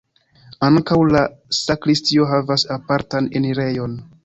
[0.67, 1.21] Ankaŭ la
[1.59, 3.97] sakristio havas apartan enirejon.